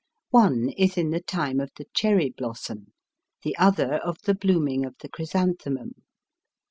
[0.31, 2.87] One is in the time of the cherry blossom,
[3.43, 5.91] the other of the blooming of the chrysanthemum.